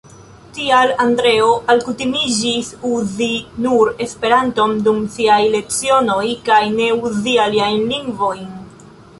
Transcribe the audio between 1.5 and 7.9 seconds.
alkutimiĝis uzi nur Esperanton dum siaj lecionoj, kaj ne uzi aliajn